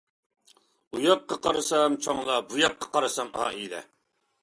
ئۇياققا 0.95 1.37
قارىسام 1.45 1.99
چوڭلار، 2.07 2.43
بۇياققا 2.55 2.93
قارىسام 2.99 3.35
ئائىلە. 3.47 3.89